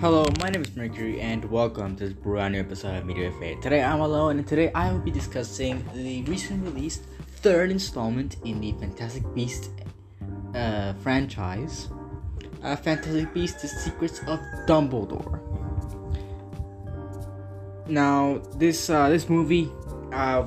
Hello, 0.00 0.26
my 0.40 0.50
name 0.50 0.60
is 0.60 0.76
Mercury, 0.76 1.22
and 1.22 1.42
welcome 1.46 1.96
to 1.96 2.04
this 2.04 2.12
brand 2.12 2.52
new 2.52 2.60
episode 2.60 2.98
of 2.98 3.06
Media 3.06 3.32
Fate. 3.40 3.62
Today 3.62 3.82
I'm 3.82 4.00
alone, 4.00 4.36
and 4.36 4.46
today 4.46 4.70
I 4.74 4.92
will 4.92 5.00
be 5.00 5.10
discussing 5.10 5.82
the 5.94 6.22
recently 6.24 6.70
released 6.70 7.04
third 7.40 7.70
installment 7.70 8.36
in 8.44 8.60
the 8.60 8.72
Fantastic 8.72 9.22
Beasts 9.34 9.70
uh, 10.54 10.92
franchise, 11.00 11.88
uh, 12.62 12.76
Fantastic 12.76 13.32
Beasts: 13.32 13.62
The 13.62 13.68
Secrets 13.68 14.20
of 14.26 14.38
Dumbledore. 14.66 15.40
Now, 17.88 18.42
this 18.56 18.90
uh, 18.90 19.08
this 19.08 19.30
movie 19.30 19.70
uh, 20.12 20.46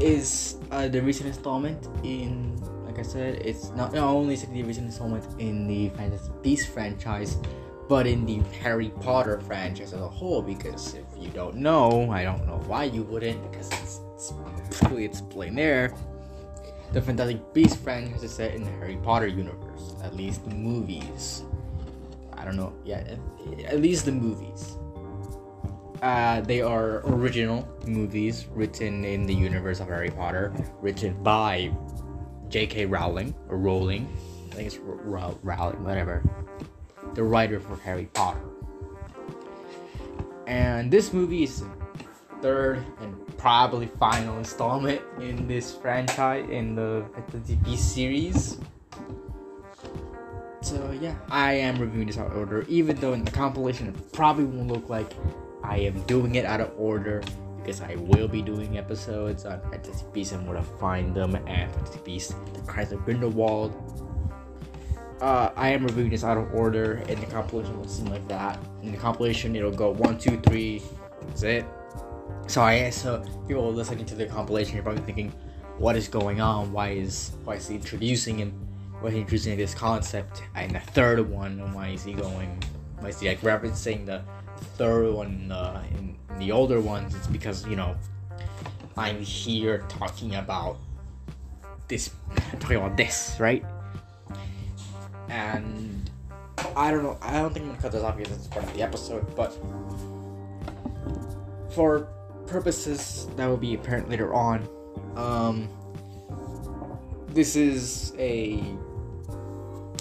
is 0.00 0.56
uh, 0.72 0.88
the 0.88 1.00
recent 1.00 1.28
installment 1.28 1.86
in 2.02 2.60
like 2.98 3.06
I 3.06 3.10
said, 3.10 3.42
it's 3.44 3.70
not, 3.70 3.92
not 3.92 4.08
only 4.08 4.34
is 4.34 4.42
it 4.42 4.92
so 4.92 5.06
much 5.06 5.22
in 5.38 5.68
the 5.68 5.88
Fantastic 5.90 6.42
Beasts 6.42 6.66
franchise, 6.66 7.36
but 7.88 8.08
in 8.08 8.26
the 8.26 8.40
Harry 8.58 8.88
Potter 9.00 9.40
franchise 9.40 9.92
as 9.92 10.00
a 10.00 10.08
whole. 10.08 10.42
Because 10.42 10.94
if 10.94 11.04
you 11.16 11.30
don't 11.30 11.54
know, 11.54 12.10
I 12.10 12.24
don't 12.24 12.44
know 12.44 12.60
why 12.66 12.84
you 12.84 13.04
wouldn't, 13.04 13.40
because 13.48 13.68
it's, 13.68 14.00
it's 14.16 14.80
clearly 14.80 15.04
explained 15.04 15.56
there. 15.56 15.94
The 16.92 17.00
Fantastic 17.00 17.54
Beasts 17.54 17.76
franchise 17.76 18.24
is 18.24 18.32
set 18.32 18.54
in 18.54 18.64
the 18.64 18.70
Harry 18.72 18.96
Potter 18.96 19.28
universe, 19.28 19.94
at 20.02 20.16
least 20.16 20.48
the 20.48 20.56
movies. 20.56 21.44
I 22.32 22.44
don't 22.44 22.56
know, 22.56 22.74
yeah, 22.84 23.16
at 23.66 23.80
least 23.80 24.06
the 24.06 24.12
movies. 24.12 24.76
Uh, 26.02 26.40
they 26.40 26.62
are 26.62 27.02
original 27.06 27.68
movies 27.86 28.46
written 28.50 29.04
in 29.04 29.24
the 29.24 29.34
universe 29.34 29.78
of 29.78 29.86
Harry 29.86 30.10
Potter, 30.10 30.52
written 30.80 31.20
by 31.22 31.72
J.K. 32.48 32.86
Rowling 32.86 33.34
or 33.48 33.58
Rowling, 33.58 34.08
I 34.50 34.54
think 34.54 34.66
it's 34.66 34.78
Rowling, 34.78 35.84
whatever, 35.84 36.22
the 37.14 37.22
writer 37.22 37.60
for 37.60 37.76
Harry 37.76 38.06
Potter. 38.12 38.40
And 40.46 40.90
this 40.90 41.12
movie 41.12 41.42
is 41.42 41.60
the 41.60 41.68
third 42.40 42.84
and 43.00 43.38
probably 43.38 43.86
final 43.86 44.38
installment 44.38 45.00
in 45.20 45.46
this 45.46 45.74
franchise 45.74 46.48
in 46.50 46.74
the 46.74 47.04
FTP 47.16 47.76
series. 47.76 48.58
So 50.62 50.96
yeah, 51.00 51.14
I 51.30 51.52
am 51.54 51.78
reviewing 51.78 52.06
this 52.06 52.18
out 52.18 52.28
of 52.28 52.36
order, 52.36 52.64
even 52.68 52.96
though 52.96 53.12
in 53.12 53.24
the 53.24 53.30
compilation 53.30 53.88
it 53.88 54.12
probably 54.12 54.44
won't 54.44 54.68
look 54.68 54.88
like 54.88 55.12
I 55.62 55.78
am 55.78 56.00
doing 56.02 56.34
it 56.34 56.44
out 56.44 56.60
of 56.60 56.72
order 56.76 57.22
because 57.68 57.82
I 57.82 57.96
will 57.96 58.28
be 58.28 58.40
doing 58.40 58.78
episodes 58.78 59.44
on 59.44 59.60
Fantastic 59.70 60.10
Beasts 60.14 60.32
and 60.32 60.48
where 60.48 60.56
to 60.56 60.62
find 60.62 61.14
them 61.14 61.34
and 61.34 61.70
Fantastic 61.70 62.02
Beasts, 62.02 62.34
The 62.54 62.62
Crimes 62.62 62.92
of 62.92 63.04
Grindelwald. 63.04 63.76
Uh, 65.20 65.50
I 65.54 65.68
am 65.68 65.84
reviewing 65.84 66.08
this 66.08 66.24
out 66.24 66.38
of 66.38 66.54
order, 66.54 67.04
and 67.08 67.18
the 67.18 67.26
compilation 67.26 67.78
will 67.78 67.86
seem 67.86 68.06
like 68.06 68.26
that. 68.28 68.58
In 68.82 68.90
the 68.90 68.96
compilation, 68.96 69.54
it'll 69.54 69.70
go 69.70 69.90
one, 69.90 70.16
two, 70.16 70.40
three. 70.46 70.80
That's 71.26 71.42
it. 71.42 71.66
So 72.46 72.62
I 72.62 72.88
so 72.88 73.22
people 73.46 73.70
listening 73.70 74.06
to 74.06 74.14
the 74.14 74.24
compilation, 74.24 74.74
you're 74.74 74.82
probably 74.82 75.02
thinking, 75.02 75.30
what 75.76 75.94
is 75.94 76.08
going 76.08 76.40
on? 76.40 76.72
Why 76.72 76.92
is 76.92 77.32
why 77.44 77.56
is 77.56 77.68
he 77.68 77.74
introducing 77.74 78.38
him? 78.38 78.52
Why 79.00 79.08
is 79.08 79.14
he 79.14 79.20
introducing 79.20 79.58
this 79.58 79.74
concept? 79.74 80.42
And 80.54 80.74
the 80.74 80.80
third 80.80 81.28
one, 81.28 81.74
why 81.74 81.88
is 81.88 82.02
he 82.02 82.14
going? 82.14 82.62
Why 83.00 83.10
is 83.10 83.20
he 83.20 83.28
like 83.28 83.42
referencing 83.42 84.06
the 84.06 84.22
third 84.78 85.12
one 85.12 85.52
uh, 85.52 85.82
in 85.98 86.07
the 86.38 86.52
older 86.52 86.80
ones, 86.80 87.14
it's 87.14 87.26
because 87.26 87.66
you 87.66 87.76
know 87.76 87.96
I'm 88.96 89.20
here 89.20 89.84
talking 89.88 90.34
about 90.34 90.78
this, 91.88 92.10
talking 92.60 92.76
about 92.76 92.96
this, 92.96 93.36
right? 93.38 93.64
And 95.28 96.10
I 96.76 96.90
don't 96.90 97.02
know. 97.02 97.18
I 97.22 97.34
don't 97.34 97.52
think 97.52 97.64
I'm 97.64 97.70
gonna 97.70 97.82
cut 97.82 97.92
this 97.92 98.02
off 98.02 98.16
because 98.16 98.36
it's 98.36 98.46
part 98.46 98.64
of 98.64 98.74
the 98.74 98.82
episode, 98.82 99.34
but 99.36 99.56
for 101.74 102.08
purposes 102.46 103.28
that 103.36 103.46
will 103.46 103.56
be 103.56 103.74
apparent 103.74 104.08
later 104.08 104.34
on, 104.34 104.68
um, 105.16 105.68
this 107.28 107.56
is 107.56 108.14
a 108.18 108.62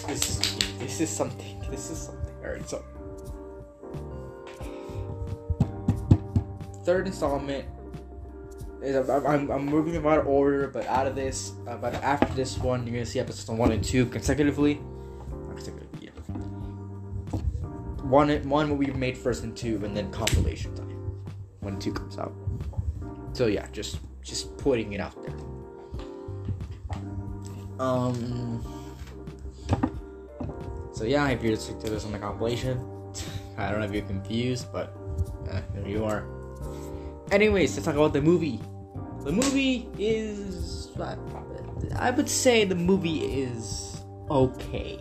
this 0.08 0.40
this 0.80 1.02
is 1.02 1.10
something. 1.10 1.64
This 1.70 1.90
is 1.92 1.98
something. 1.98 2.36
Alright, 2.44 2.68
so 2.70 2.84
third 6.88 7.06
installment 7.06 7.66
is 8.82 9.10
I'm, 9.10 9.52
I'm 9.52 9.66
moving 9.66 9.92
them 9.92 10.08
out 10.08 10.20
of 10.20 10.28
order, 10.28 10.70
but 10.70 10.86
out 10.86 11.06
of 11.06 11.16
this, 11.16 11.52
uh, 11.68 11.76
but 11.76 11.94
after 11.96 12.34
this 12.34 12.58
one, 12.58 12.88
you're 12.88 12.94
gonna 12.94 13.06
see 13.06 13.20
episodes 13.20 13.50
one 13.50 13.74
and 13.74 13.84
two 13.84 14.06
consecutively. 14.06 14.80
consecutively 15.50 16.06
yeah. 16.06 16.12
One 18.04 18.30
one 18.48 18.70
will 18.70 18.78
be 18.78 18.90
made 18.94 19.18
first 19.18 19.44
and 19.44 19.56
two, 19.56 19.84
and 19.84 19.98
then 19.98 20.10
compilation 20.12 20.74
time 20.76 20.98
when 21.60 21.78
two 21.78 21.92
comes 21.92 22.18
out. 22.18 22.34
So 23.34 23.48
yeah, 23.48 23.68
just 23.74 24.00
just 24.22 24.58
putting 24.58 24.94
it 24.94 25.02
out 25.02 25.22
there. 25.26 25.36
Um. 27.82 28.64
So 30.94 31.04
yeah, 31.04 31.28
if 31.28 31.44
you're 31.44 31.52
listening 31.52 31.82
to 31.82 31.90
this 31.90 32.06
on 32.06 32.14
the 32.14 32.20
compilation, 32.20 32.80
I 33.58 33.72
don't 33.72 33.82
know 33.82 33.86
if 33.88 33.92
you're 33.92 34.04
confused, 34.04 34.72
but 34.72 34.96
eh, 35.52 35.60
there 35.74 35.86
you 35.86 36.06
are. 36.06 36.37
Anyways, 37.32 37.76
let's 37.76 37.86
talk 37.86 37.96
about 37.96 38.14
the 38.14 38.22
movie. 38.22 38.62
The 39.24 39.32
movie 39.32 39.90
is. 40.00 40.90
I 41.96 42.12
would 42.12 42.30
say 42.30 42.64
the 42.64 42.76
movie 42.76 43.42
is 43.44 44.02
okay. 44.30 45.00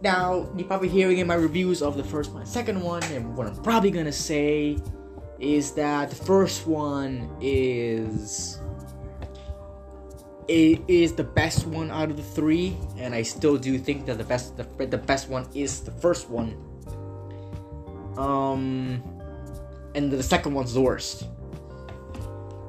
Now, 0.00 0.48
you're 0.56 0.68
probably 0.68 0.88
hearing 0.88 1.18
in 1.18 1.26
my 1.26 1.34
reviews 1.34 1.82
of 1.82 1.96
the 1.96 2.04
first 2.04 2.32
one, 2.32 2.46
second 2.46 2.80
one, 2.80 3.02
and 3.04 3.36
what 3.36 3.46
I'm 3.46 3.56
probably 3.62 3.90
gonna 3.90 4.12
say 4.12 4.78
is 5.40 5.72
that 5.72 6.10
the 6.10 6.16
first 6.16 6.66
one 6.66 7.28
is. 7.40 8.60
It 10.48 10.80
is 10.86 11.12
the 11.14 11.24
best 11.24 11.66
one 11.66 11.90
out 11.90 12.10
of 12.10 12.16
the 12.16 12.22
three, 12.22 12.76
and 12.98 13.12
I 13.12 13.22
still 13.22 13.56
do 13.56 13.78
think 13.78 14.06
that 14.06 14.18
the 14.18 14.24
best 14.24 14.56
the, 14.56 14.86
the 14.86 14.98
best 14.98 15.28
one 15.28 15.48
is 15.54 15.80
the 15.80 15.90
first 15.90 16.30
one. 16.30 16.54
Um 18.16 19.02
and 19.96 20.12
the 20.12 20.22
second 20.22 20.52
one's 20.52 20.74
the 20.74 20.80
worst. 20.80 21.26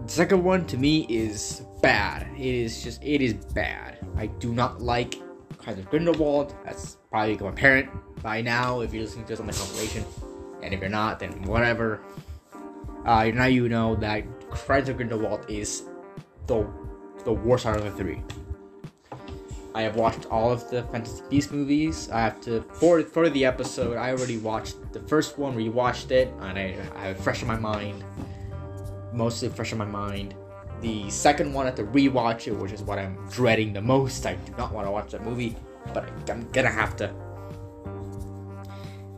The 0.05 0.11
second 0.11 0.43
one 0.43 0.65
to 0.67 0.77
me 0.77 1.05
is 1.09 1.61
bad. 1.81 2.25
It 2.37 2.45
is 2.45 2.81
just 2.81 3.03
it 3.03 3.21
is 3.21 3.33
bad. 3.33 3.99
I 4.15 4.27
do 4.27 4.53
not 4.53 4.81
like 4.81 5.15
Crimes 5.57 5.79
of 5.79 5.89
Grindelwald. 5.89 6.55
That's 6.63 6.97
probably 7.11 7.33
become 7.33 7.47
apparent 7.47 7.89
by 8.23 8.41
now 8.41 8.79
if 8.79 8.93
you're 8.93 9.03
listening 9.03 9.25
to 9.25 9.33
this 9.33 9.39
on 9.41 9.47
the 9.47 9.53
compilation. 9.53 10.05
And 10.63 10.73
if 10.73 10.79
you're 10.79 10.89
not, 10.89 11.19
then 11.19 11.43
whatever. 11.43 12.01
Uh, 13.05 13.25
now 13.25 13.45
you 13.45 13.67
know 13.67 13.95
that 13.97 14.23
Crimes 14.49 14.87
of 14.87 14.95
Grindelwald 14.95 15.45
is 15.49 15.83
the 16.47 16.65
the 17.25 17.33
worst 17.33 17.65
out 17.65 17.75
of 17.75 17.83
the 17.83 17.91
three. 17.91 18.23
I 19.77 19.83
have 19.83 19.95
watched 19.95 20.25
all 20.31 20.51
of 20.51 20.67
the 20.71 20.81
Fantastic 20.91 21.29
Beast 21.29 21.51
movies. 21.51 22.09
I 22.09 22.21
have 22.21 22.41
to 22.41 22.61
for 22.73 23.03
for 23.03 23.29
the 23.29 23.45
episode. 23.45 23.95
I 23.95 24.09
already 24.09 24.39
watched 24.39 24.75
the 24.91 25.01
first 25.01 25.37
one, 25.37 25.55
rewatched 25.55 26.09
it, 26.09 26.33
and 26.41 26.57
I, 26.57 26.75
I 26.95 27.13
fresh 27.13 27.43
in 27.43 27.47
my 27.47 27.59
mind. 27.59 28.03
Mostly 29.13 29.49
fresh 29.49 29.73
in 29.73 29.77
my 29.77 29.85
mind. 29.85 30.33
The 30.81 31.07
second 31.11 31.53
one, 31.53 31.67
I 31.67 31.69
have 31.69 31.75
to 31.75 31.83
rewatch 31.83 32.47
it, 32.47 32.53
which 32.53 32.71
is 32.71 32.81
what 32.81 32.97
I'm 32.97 33.23
dreading 33.29 33.71
the 33.71 33.81
most. 33.81 34.25
I 34.25 34.33
do 34.33 34.51
not 34.57 34.73
want 34.73 34.87
to 34.87 34.91
watch 34.91 35.11
that 35.11 35.23
movie, 35.23 35.55
but 35.93 36.09
I'm 36.27 36.49
gonna 36.53 36.71
have 36.71 36.95
to. 36.95 37.13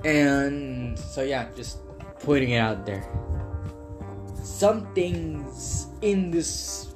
And 0.04 1.00
so 1.00 1.22
yeah, 1.22 1.48
just 1.56 1.78
putting 2.20 2.50
it 2.50 2.58
out 2.58 2.86
there. 2.86 3.08
Some 4.44 4.94
things 4.94 5.88
in 6.02 6.32
this 6.32 6.96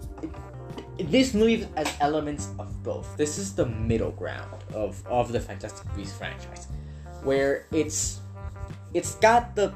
this 1.09 1.33
movie 1.33 1.67
has 1.75 1.91
elements 1.99 2.49
of 2.59 2.83
both. 2.83 3.17
This 3.17 3.37
is 3.37 3.53
the 3.53 3.65
middle 3.65 4.11
ground 4.11 4.63
of, 4.73 5.05
of 5.07 5.31
the 5.31 5.39
Fantastic 5.39 5.87
Beasts 5.95 6.17
franchise, 6.17 6.67
where 7.23 7.65
it's 7.71 8.19
it's 8.93 9.15
got 9.15 9.55
the 9.55 9.73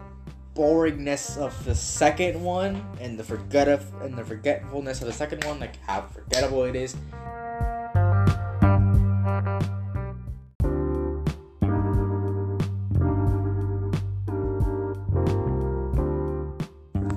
boringness 0.55 1.37
of 1.37 1.53
the 1.65 1.75
second 1.75 2.41
one 2.41 2.83
and 2.99 3.17
the 3.17 3.23
forget 3.23 3.67
of, 3.67 3.85
and 4.01 4.17
the 4.17 4.23
forgetfulness 4.23 5.01
of 5.01 5.07
the 5.07 5.13
second 5.13 5.43
one, 5.43 5.59
like 5.59 5.77
how 5.85 6.01
forgettable 6.01 6.63
it 6.63 6.75
is. 6.75 6.95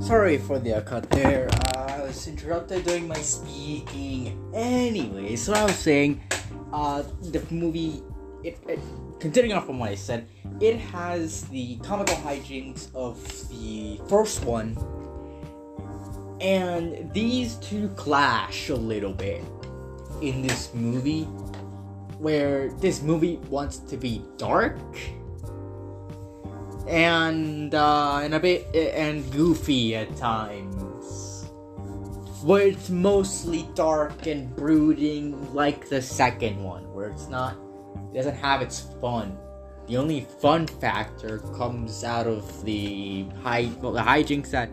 Sorry 0.01 0.39
for 0.39 0.59
the 0.59 0.83
cut 0.85 1.09
there. 1.11 1.49
Was 2.11 2.27
interrupted 2.27 2.83
during 2.85 3.07
my 3.07 3.23
speaking. 3.23 4.51
Anyway, 4.53 5.37
so 5.37 5.53
I 5.53 5.63
was 5.63 5.77
saying, 5.77 6.21
uh, 6.73 7.05
the 7.23 7.41
movie, 7.55 8.03
it, 8.43 8.59
it 8.67 8.81
continuing 9.21 9.57
off 9.57 9.67
from 9.67 9.79
what 9.79 9.91
I 9.91 9.95
said, 9.95 10.27
it 10.59 10.77
has 10.91 11.43
the 11.55 11.77
comical 11.85 12.17
hijinks 12.17 12.93
of 12.97 13.17
the 13.49 14.01
first 14.09 14.45
one, 14.45 14.77
and 16.41 17.15
these 17.15 17.55
two 17.57 17.89
clash 17.91 18.71
a 18.71 18.75
little 18.75 19.13
bit 19.13 19.45
in 20.21 20.43
this 20.43 20.75
movie. 20.75 21.29
where 22.21 22.69
this 22.81 23.03
movie 23.03 23.37
wants 23.49 23.79
to 23.79 23.97
be 23.97 24.23
dark 24.37 24.77
and 26.87 27.75
uh, 27.75 28.21
and 28.23 28.35
a 28.35 28.41
bit 28.41 28.67
and 28.75 29.31
goofy 29.33 29.97
at 29.97 30.15
times. 30.17 30.77
Where 32.43 32.69
it's 32.69 32.89
mostly 32.89 33.69
dark 33.75 34.27
and 34.27 34.55
brooding, 34.57 35.55
like 35.55 35.89
the 35.89 36.01
second 36.01 36.63
one, 36.63 36.93
where 36.95 37.11
it's 37.11 37.29
not, 37.29 37.57
it 38.13 38.15
doesn't 38.15 38.37
have 38.37 38.63
its 38.63 38.81
fun. 39.01 39.37
The 39.87 39.99
only 39.99 40.27
fun 40.41 40.67
factor 40.67 41.41
comes 41.57 42.03
out 42.03 42.27
of 42.27 42.65
the 42.65 43.27
high, 43.43 43.71
well, 43.81 43.93
the 43.93 44.01
hijinks 44.01 44.51
that, 44.53 44.71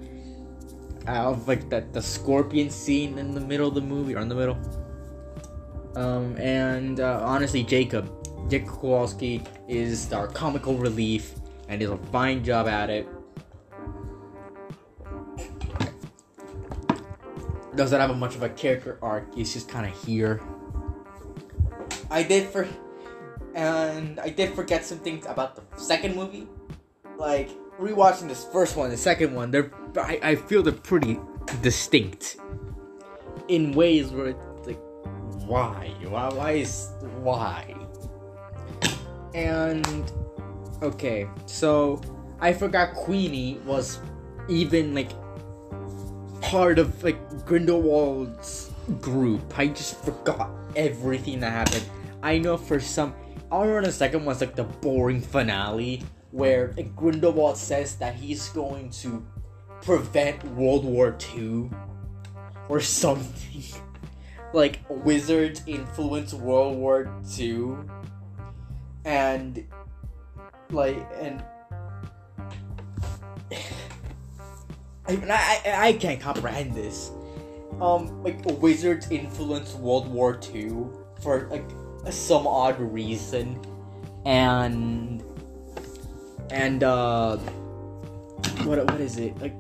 out 1.07 1.33
of 1.33 1.47
like 1.47 1.69
the 1.69 1.85
the 1.91 2.01
scorpion 2.01 2.69
scene 2.69 3.17
in 3.17 3.33
the 3.33 3.41
middle 3.41 3.67
of 3.67 3.75
the 3.75 3.81
movie 3.81 4.15
or 4.15 4.19
in 4.19 4.29
the 4.29 4.35
middle. 4.35 4.57
Um, 5.95 6.37
and 6.37 6.99
uh, 6.99 7.21
honestly, 7.23 7.63
Jacob, 7.63 8.09
Dick 8.49 8.67
Kowalski 8.67 9.43
is 9.67 10.13
our 10.13 10.27
comical 10.27 10.77
relief 10.77 11.33
and 11.67 11.81
does 11.81 11.89
a 11.89 11.97
fine 11.97 12.43
job 12.43 12.67
at 12.67 12.89
it. 12.89 13.07
Doesn't 17.77 17.99
have 17.99 18.09
a 18.09 18.15
much 18.15 18.35
of 18.35 18.43
a 18.43 18.49
character 18.49 18.97
arc. 19.01 19.33
He's 19.33 19.53
just 19.53 19.69
kind 19.69 19.85
of 19.85 20.05
here. 20.05 20.41
I 22.09 22.23
did 22.23 22.49
for, 22.49 22.67
and 23.53 24.19
I 24.19 24.29
did 24.29 24.53
forget 24.53 24.83
some 24.83 24.97
things 24.97 25.25
about 25.25 25.55
the 25.55 25.79
second 25.79 26.15
movie. 26.15 26.47
Like 27.17 27.49
rewatching 27.79 28.27
this 28.27 28.45
first 28.51 28.75
one, 28.75 28.89
the 28.89 28.97
second 28.97 29.33
one, 29.33 29.51
they're 29.51 29.71
I, 29.95 30.19
I 30.21 30.35
feel 30.35 30.63
they're 30.63 30.73
pretty 30.73 31.19
distinct 31.61 32.37
in 33.47 33.71
ways 33.71 34.09
where 34.09 34.27
it's 34.27 34.67
like, 34.67 34.79
why, 35.45 35.93
why, 36.03 36.29
why 36.33 36.51
is 36.51 36.89
why? 37.21 37.75
And 39.33 40.11
Okay, 40.81 41.27
so 41.47 41.99
I 42.39 42.53
forgot 42.53 42.93
Queenie 42.93 43.59
was 43.65 43.99
even 44.47 44.93
like 44.93 45.09
part 46.41 46.79
of 46.79 47.03
like 47.03 47.17
Grindelwald's 47.45 48.71
group. 49.01 49.57
I 49.57 49.67
just 49.67 50.03
forgot 50.03 50.49
everything 50.75 51.39
that 51.41 51.51
happened. 51.51 51.85
I 52.23 52.37
know 52.37 52.57
for 52.57 52.79
some, 52.79 53.13
I 53.51 53.61
remember 53.61 53.87
the 53.87 53.91
second 53.91 54.25
one's 54.25 54.41
like 54.41 54.55
the 54.55 54.63
boring 54.63 55.21
finale 55.21 56.03
where 56.31 56.73
like, 56.77 56.95
Grindelwald 56.95 57.57
says 57.57 57.95
that 57.97 58.15
he's 58.15 58.49
going 58.49 58.89
to 59.01 59.25
prevent 59.81 60.43
World 60.55 60.85
War 60.85 61.15
II 61.35 61.69
or 62.69 62.81
something. 62.81 63.63
like 64.53 64.79
wizards 64.89 65.61
influence 65.67 66.33
World 66.33 66.77
War 66.77 67.11
II, 67.37 67.75
and 69.05 69.65
like 70.71 70.97
and 71.19 71.43
I, 75.07 75.61
I 75.65 75.87
I 75.87 75.93
can't 75.93 76.19
comprehend 76.19 76.73
this. 76.73 77.11
Um, 77.81 78.23
like 78.23 78.39
wizards 78.61 79.09
influenced 79.11 79.77
World 79.77 80.07
War 80.09 80.39
II 80.53 80.87
for 81.21 81.47
like 81.49 81.69
some 82.11 82.47
odd 82.47 82.79
reason, 82.79 83.59
and 84.25 85.23
and 86.49 86.83
uh, 86.83 87.37
what 88.63 88.83
what 88.85 89.01
is 89.01 89.17
it 89.17 89.37
like? 89.39 89.53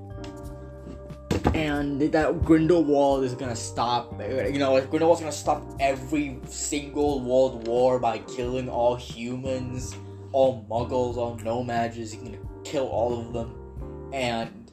And 1.53 2.01
that 2.01 2.43
Grindelwald 2.43 3.23
is 3.23 3.33
gonna 3.33 3.55
stop. 3.55 4.19
You 4.19 4.59
know, 4.59 4.81
Grindelwald's 4.81 5.21
gonna 5.21 5.31
stop 5.31 5.63
every 5.79 6.39
single 6.47 7.21
world 7.21 7.67
war 7.67 7.99
by 7.99 8.19
killing 8.19 8.69
all 8.69 8.95
humans 8.95 9.95
all 10.31 10.65
muggles, 10.69 11.17
all 11.17 11.35
No-Majs. 11.37 11.93
He's 11.93 12.15
gonna 12.15 12.37
kill 12.63 12.87
all 12.87 13.19
of 13.19 13.33
them, 13.33 14.11
and 14.13 14.66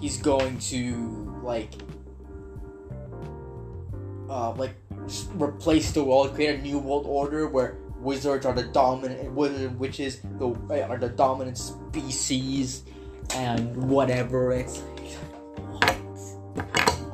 he's 0.00 0.18
going 0.18 0.58
to 0.58 1.40
like, 1.42 1.72
uh, 4.28 4.52
like 4.52 4.74
replace 5.34 5.92
the 5.92 6.02
world, 6.02 6.34
create 6.34 6.58
a 6.58 6.62
new 6.62 6.78
world 6.78 7.06
order 7.06 7.46
where 7.48 7.76
wizards 7.98 8.46
are 8.46 8.52
the 8.52 8.64
dominant, 8.64 9.32
witches 9.32 10.20
the 10.38 10.48
are 10.88 10.98
the 10.98 11.08
dominant 11.08 11.58
species, 11.58 12.84
and 13.34 13.76
whatever. 13.76 14.52
It's 14.52 14.78
what? 14.78 15.96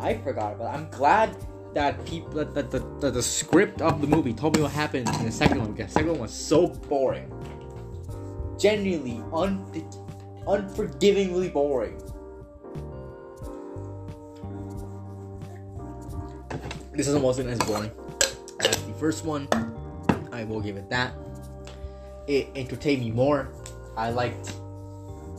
I 0.01 0.19
forgot 0.25 0.55
about. 0.55 0.75
It. 0.75 0.79
I'm 0.79 0.91
glad 0.91 1.37
that 1.75 2.05
people 2.05 2.45
that, 2.45 2.71
the, 2.71 3.11
the 3.11 3.23
script 3.23 3.81
of 3.81 4.01
the 4.01 4.07
movie 4.07 4.35
told 4.35 4.57
me 4.57 4.63
what 4.63 4.73
happened 4.73 5.09
in 5.09 5.25
the 5.25 5.33
second 5.33 5.61
one 5.61 5.73
because 5.73 5.87
the 5.87 6.01
second 6.01 6.11
one 6.11 6.21
was 6.21 6.33
so 6.33 6.69
boring 6.69 7.33
genuinely 8.63 9.21
un- 9.33 9.67
unforgivingly 10.47 11.49
boring. 11.49 12.01
This 16.93 17.09
is 17.09 17.17
wasn't 17.17 17.49
as 17.49 17.59
boring 17.61 17.91
as 18.61 18.83
the 18.85 18.93
first 18.95 19.25
one. 19.25 19.49
I 20.33 20.45
will 20.45 20.61
give 20.61 20.77
it 20.77 20.89
that. 20.91 21.15
It 22.27 22.49
entertained 22.55 23.03
me 23.03 23.11
more. 23.11 23.49
I 23.97 24.11
liked. 24.11 24.55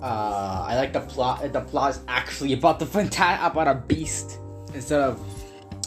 Uh, 0.01 0.65
I 0.67 0.75
like 0.75 0.94
the 0.94 1.01
plot. 1.01 1.53
The 1.53 1.61
plot 1.61 1.91
is 1.91 2.00
actually 2.07 2.53
about 2.53 2.79
the 2.79 2.85
fanta- 2.85 3.45
about 3.45 3.67
a 3.67 3.75
beast 3.75 4.39
instead 4.73 5.01
of 5.01 5.19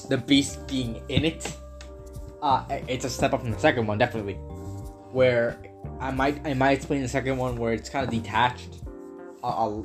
the 0.09 0.19
beast 0.19 0.67
being 0.67 1.03
in 1.09 1.25
it. 1.25 1.57
Uh, 2.41 2.65
it's 2.89 3.05
a 3.05 3.11
step 3.11 3.33
up 3.33 3.41
from 3.41 3.51
the 3.51 3.59
second 3.59 3.87
one, 3.87 3.99
definitely. 3.99 4.35
Where 5.13 5.59
I 6.01 6.11
might 6.11 6.47
I 6.47 6.55
might 6.55 6.73
explain 6.73 7.03
the 7.03 7.09
second 7.09 7.37
one 7.39 7.57
where 7.57 7.73
it's 7.73 7.89
kind 7.89 8.07
of 8.07 8.11
detached, 8.11 8.83
uh, 9.43 9.83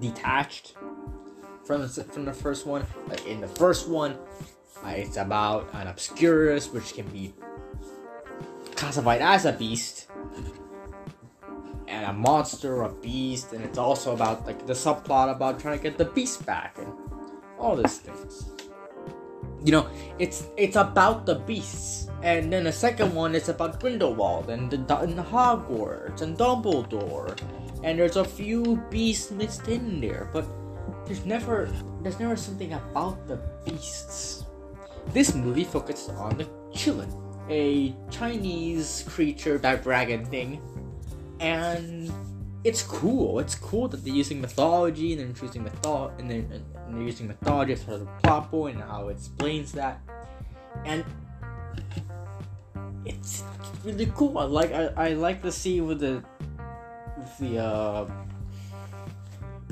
detached 0.00 0.74
from 1.64 1.82
the, 1.82 1.88
from 1.88 2.24
the 2.24 2.32
first 2.32 2.66
one. 2.66 2.86
Like 3.08 3.26
in 3.26 3.40
the 3.40 3.48
first 3.48 3.88
one, 3.88 4.16
Uh, 4.84 4.88
it's 4.88 5.16
about 5.16 5.68
an 5.72 5.86
obscurus 5.86 6.72
which 6.72 6.94
can 6.94 7.06
be 7.08 7.32
classified 8.74 9.22
as 9.22 9.44
a 9.46 9.52
beast 9.52 10.08
and 11.88 12.04
a 12.04 12.12
monster, 12.12 12.82
a 12.82 12.88
beast, 12.88 13.52
and 13.52 13.64
it's 13.64 13.78
also 13.78 14.12
about 14.12 14.44
like 14.46 14.66
the 14.66 14.72
subplot 14.72 15.30
about 15.30 15.60
trying 15.60 15.78
to 15.78 15.82
get 15.82 15.96
the 15.96 16.04
beast 16.04 16.44
back 16.44 16.76
and 16.78 16.92
all 17.58 17.76
these 17.76 17.98
things 17.98 18.50
you 19.64 19.72
know, 19.72 19.88
it's 20.18 20.46
it's 20.56 20.76
about 20.76 21.24
the 21.24 21.40
beasts, 21.48 22.08
and 22.22 22.52
then 22.52 22.64
the 22.64 22.72
second 22.72 23.14
one 23.14 23.34
is 23.34 23.48
about 23.48 23.80
Grindelwald 23.80 24.50
and 24.50 24.70
the, 24.70 24.76
and 25.00 25.16
Hogwarts 25.16 26.20
and 26.20 26.36
Dumbledore, 26.36 27.32
and 27.82 27.98
there's 27.98 28.16
a 28.16 28.24
few 28.24 28.76
beasts 28.90 29.32
mixed 29.32 29.66
in 29.68 30.00
there, 30.00 30.28
but 30.32 30.44
there's 31.06 31.24
never 31.24 31.72
there's 32.02 32.20
never 32.20 32.36
something 32.36 32.74
about 32.74 33.26
the 33.26 33.40
beasts. 33.64 34.44
This 35.12 35.34
movie 35.34 35.64
focuses 35.64 36.10
on 36.10 36.36
the 36.36 36.44
Qilin, 36.72 37.12
a 37.48 37.94
Chinese 38.10 39.04
creature, 39.08 39.58
that 39.58 39.82
dragon 39.82 40.24
thing, 40.24 40.60
and 41.40 42.12
it's 42.64 42.82
cool. 42.82 43.38
It's 43.38 43.54
cool 43.54 43.88
that 43.88 44.04
they're 44.04 44.14
using 44.14 44.40
mythology 44.40 45.12
and 45.12 45.20
they're 45.20 45.28
introducing 45.28 45.62
mythology 45.62 46.14
and 46.18 46.30
they're, 46.30 46.58
and 46.86 46.96
they're 46.96 47.02
using 47.02 47.28
mythology 47.28 47.74
as 47.74 47.84
part 47.84 48.00
of 48.00 48.06
the 48.06 48.12
plot 48.22 48.50
point 48.50 48.76
and 48.76 48.84
how 48.84 49.08
it 49.08 49.12
explains 49.12 49.72
that. 49.72 50.00
And 50.84 51.04
it's 53.04 53.44
really 53.84 54.10
cool. 54.14 54.38
I 54.38 54.44
like 54.44 54.72
I, 54.72 54.86
I 54.96 55.12
like 55.12 55.42
the 55.42 55.52
scene 55.52 55.86
with 55.86 56.00
the 56.00 56.24
with 57.18 57.38
the 57.38 57.58
uh 57.58 58.06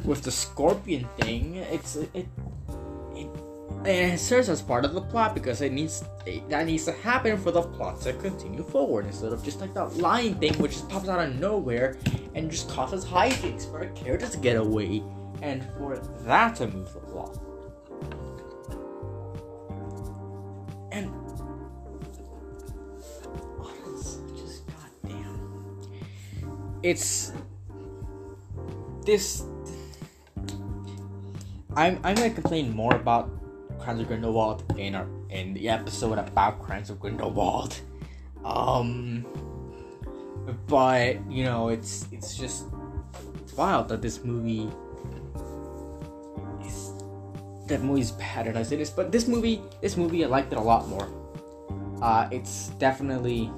with 0.05 0.23
the 0.23 0.31
scorpion 0.31 1.09
thing. 1.19 1.57
It's 1.57 1.97
it 1.97 2.29
it 3.85 4.19
serves 4.19 4.49
as 4.49 4.63
part 4.63 4.85
of 4.85 4.95
the 4.95 5.01
plot 5.01 5.35
because 5.35 5.61
it 5.61 5.73
needs 5.73 6.05
it, 6.25 6.49
that 6.49 6.67
needs 6.67 6.85
to 6.85 6.93
happen 6.93 7.37
for 7.37 7.51
the 7.51 7.63
plot 7.63 8.01
to 8.01 8.13
continue 8.15 8.63
forward 8.63 9.07
instead 9.07 9.33
of 9.33 9.43
just 9.43 9.61
like 9.61 9.75
that 9.75 9.97
lying 9.97 10.35
thing 10.37 10.55
which 10.59 10.73
just 10.73 10.89
pops 10.89 11.09
out 11.09 11.19
of 11.19 11.35
nowhere 11.41 11.97
and 12.35 12.51
just 12.51 12.69
causes 12.69 13.05
hijinks 13.05 13.69
for 13.71 13.81
a 13.81 13.89
character 13.91 14.29
to 14.29 14.39
get 14.39 14.57
away 14.57 15.03
and 15.43 15.67
for 15.77 15.97
that 15.99 16.55
to 16.57 16.69
move 16.69 16.93
the 16.93 17.01
plot. 17.01 17.39
And 20.93 21.11
is 23.95 24.19
just 24.37 24.63
goddamn? 25.03 25.89
It's 26.83 27.33
this. 29.05 29.45
I'm 31.75 31.99
I'm 32.05 32.15
gonna 32.15 32.31
complain 32.31 32.71
more 32.71 32.95
about 32.95 33.42
Crimes 33.83 34.01
of 34.01 34.07
Grindelwald 34.07 34.65
in 34.79 34.95
our 34.95 35.07
in 35.31 35.55
the 35.55 35.69
episode 35.69 36.19
about 36.19 36.63
Crimes 36.63 36.89
of 36.89 37.01
Grindelwald. 37.01 37.81
Um, 38.45 39.27
but 40.69 41.19
you 41.31 41.45
know, 41.45 41.69
it's 41.69 42.07
it's 42.13 42.37
just 42.37 42.67
it's 43.41 43.53
wild 43.55 43.89
that 43.89 44.01
this 44.01 44.25
movie 44.25 44.71
is 46.65 46.93
that 47.67 47.83
movie's 47.83 48.13
bad 48.13 48.47
as 48.49 48.73
it 48.73 48.81
is. 48.81 48.91
But 48.91 49.11
this 49.11 49.27
movie, 49.27 49.61
this 49.81 49.97
movie, 49.97 50.25
I 50.25 50.29
liked 50.29 50.53
it 50.53 50.59
a 50.59 50.63
lot 50.63 50.89
more. 50.89 51.09
Uh, 52.01 52.29
it's 52.31 52.69
definitely 52.79 53.51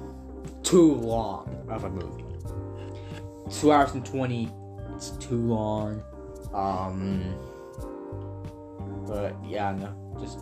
too 0.63 0.93
long 0.95 1.65
of 1.69 1.83
a 1.83 1.89
movie. 1.89 2.23
Two 3.51 3.71
hours 3.71 3.93
and 3.93 4.05
twenty. 4.05 4.51
It's 4.95 5.11
too 5.11 5.37
long. 5.37 6.01
Um. 6.53 7.35
But 9.07 9.35
yeah, 9.45 9.71
no, 9.71 10.04
just 10.19 10.39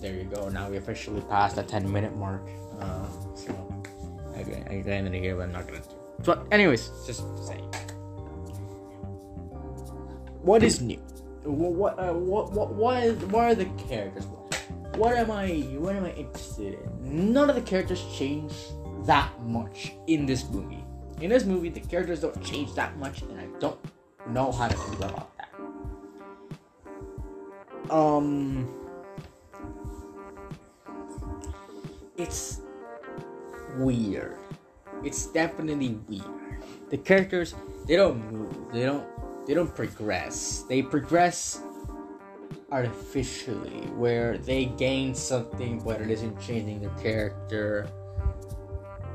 there 0.00 0.14
you 0.14 0.24
go. 0.24 0.48
Now 0.48 0.68
we 0.70 0.76
officially 0.76 1.20
passed 1.22 1.56
the 1.56 1.62
ten 1.62 1.90
minute 1.90 2.16
mark. 2.16 2.42
Uh, 2.80 3.06
so 3.34 3.84
I 4.34 4.40
I 4.40 4.80
got 4.80 4.92
into 4.92 5.18
here, 5.18 5.36
but 5.36 5.42
I'm 5.42 5.52
not 5.52 5.66
gonna. 5.66 5.82
But 6.24 6.46
anyways, 6.50 6.90
just 7.06 7.22
saying. 7.46 7.64
What 10.42 10.62
is 10.62 10.80
new? 10.80 10.98
What 11.44 11.98
uh, 11.98 12.12
what 12.12 12.52
what 12.52 12.74
what, 12.74 13.02
is, 13.02 13.24
what 13.26 13.44
are 13.44 13.54
the 13.54 13.66
characters? 13.88 14.24
What 14.96 15.16
am 15.16 15.30
I 15.30 15.48
what 15.78 15.94
am 15.96 16.04
I 16.04 16.12
interested 16.12 16.78
in? 17.02 17.32
None 17.32 17.50
of 17.50 17.56
the 17.56 17.62
characters 17.62 18.04
change 18.16 18.52
that 19.06 19.30
much 19.42 19.92
in 20.06 20.26
this 20.26 20.48
movie. 20.48 20.84
In 21.20 21.30
this 21.30 21.44
movie, 21.44 21.68
the 21.68 21.80
characters 21.80 22.20
don't 22.20 22.42
change 22.44 22.74
that 22.74 22.96
much, 22.98 23.22
and 23.22 23.38
I 23.38 23.46
don't 23.58 23.78
know 24.28 24.52
how 24.52 24.68
to 24.68 24.76
feel 24.76 25.02
about. 25.02 25.37
Um, 27.90 28.68
it's 32.16 32.60
weird. 33.76 34.36
It's 35.04 35.26
definitely 35.26 35.98
weird. 36.08 36.62
The 36.90 36.98
characters 36.98 37.54
they 37.86 37.96
don't 37.96 38.30
move. 38.32 38.72
They 38.72 38.82
don't 38.84 39.06
they 39.46 39.54
don't 39.54 39.74
progress. 39.74 40.64
They 40.68 40.82
progress 40.82 41.62
artificially 42.70 43.88
where 43.96 44.36
they 44.36 44.66
gain 44.66 45.14
something 45.14 45.80
but 45.80 46.02
it 46.02 46.10
isn't 46.10 46.38
changing 46.38 46.82
their 46.82 46.94
character 47.00 47.88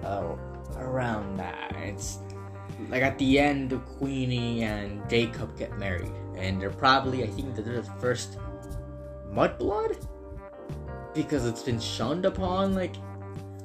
uh, 0.04 0.36
around 0.78 1.38
that. 1.38 1.76
It's 1.78 2.18
like 2.90 3.04
at 3.04 3.20
the 3.20 3.38
end 3.38 3.80
Queenie 4.00 4.64
and 4.64 5.08
Jacob 5.10 5.56
get 5.58 5.78
married 5.78 6.12
and 6.36 6.60
they're 6.60 6.72
probably 6.72 7.24
I 7.24 7.28
think 7.28 7.56
they're 7.56 7.82
the 7.82 7.92
first 8.00 8.40
mudblood? 9.34 10.08
Because 11.14 11.46
it's 11.46 11.64
been 11.64 11.80
shunned 11.80 12.26
upon 12.26 12.76
like 12.76 12.96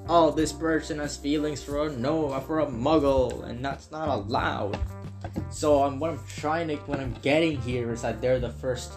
oh 0.08 0.30
this 0.30 0.52
person 0.52 0.98
has 0.98 1.16
feelings 1.16 1.62
for 1.62 1.86
a 1.86 1.90
no 1.90 2.38
for 2.40 2.60
a 2.60 2.66
muggle 2.66 3.44
and 3.48 3.64
that's 3.64 3.90
not 3.90 4.08
allowed. 4.08 4.78
So 5.50 5.82
um, 5.82 5.98
what 5.98 6.10
i'm 6.10 6.20
trying 6.36 6.68
to 6.68 6.76
what 6.76 7.00
i'm 7.00 7.14
getting 7.22 7.60
here 7.62 7.92
is 7.92 8.02
that 8.02 8.20
they're 8.20 8.38
the 8.38 8.50
first 8.50 8.92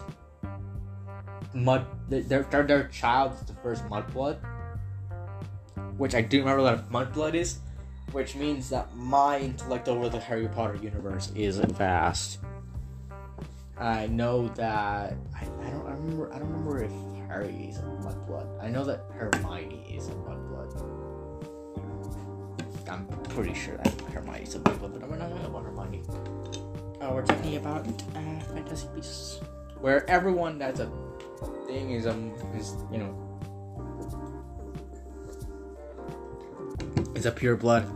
mud 1.54 1.86
their 2.08 2.42
their, 2.42 2.62
their 2.62 2.88
child 2.88 3.34
is 3.34 3.46
the 3.46 3.54
first 3.54 3.84
mudblood. 3.86 4.38
Which 5.96 6.14
i 6.14 6.20
do 6.20 6.38
remember 6.40 6.62
what 6.62 6.90
mudblood 6.90 7.34
is 7.34 7.58
which 8.12 8.34
means 8.36 8.68
that 8.68 8.94
my 8.94 9.38
intellect 9.38 9.88
over 9.88 10.08
the 10.08 10.20
harry 10.20 10.48
potter 10.48 10.76
universe 10.76 11.32
is 11.34 11.56
vast 11.56 12.38
I 13.78 14.06
know 14.06 14.48
that 14.48 15.14
I, 15.34 15.40
I 15.40 15.70
don't 15.70 15.86
I 15.86 15.92
remember 15.92 16.32
I 16.32 16.38
don't 16.38 16.48
remember 16.50 16.84
if 16.84 16.92
Harry 17.28 17.68
is 17.70 17.78
a 17.78 17.82
mudblood. 17.82 18.62
I 18.62 18.68
know 18.68 18.84
that 18.84 19.04
Hermione 19.14 19.96
is 19.96 20.08
a 20.08 20.12
mudblood. 20.12 20.70
I'm 22.88 23.06
pretty 23.30 23.54
sure 23.54 23.76
that 23.78 24.00
Hermione 24.12 24.42
is 24.42 24.54
a 24.54 24.60
mudblood, 24.60 24.92
but 24.92 25.02
I'm 25.02 25.18
not 25.18 25.30
talking 25.30 25.46
about 25.46 25.64
Hermione. 25.64 26.02
Uh, 27.00 27.10
we're 27.12 27.24
talking 27.24 27.56
about 27.56 27.86
uh, 27.88 28.40
fantasy 28.52 28.86
beasts, 28.94 29.40
where 29.80 30.08
everyone 30.08 30.58
that's 30.58 30.80
a 30.80 30.90
thing 31.66 31.90
is 31.92 32.06
um 32.06 32.32
is 32.54 32.76
you 32.92 32.98
know 32.98 33.16
is 37.14 37.26
a 37.26 37.32
pure 37.32 37.56
blood. 37.56 37.88